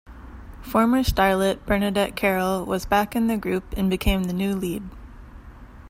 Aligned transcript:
Former 0.63 1.03
Starlet 1.03 1.63
Bernadette 1.67 2.15
Carroll 2.15 2.65
was 2.65 2.87
back 2.87 3.15
in 3.15 3.27
the 3.27 3.37
group 3.37 3.63
and 3.77 3.87
became 3.87 4.23
the 4.23 4.33
new 4.33 4.55
lead. 4.55 4.81